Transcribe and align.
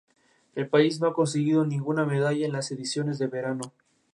El 0.55 0.67
país 0.67 0.99
no 0.99 1.05
ha 1.07 1.13
conseguido 1.13 1.63
ninguna 1.63 2.05
medalla 2.05 2.43
en 2.47 2.53
las 2.53 2.71
ediciones 2.71 3.19
de 3.19 3.27
verano. 3.27 3.71